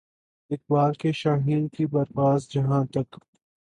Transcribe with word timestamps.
اقبال 0.51 0.93
کے 0.93 1.11
شاھین 1.11 1.67
کی 1.67 1.85
پرواز 1.85 2.49
جہاں 2.49 2.83
تک 2.93 3.15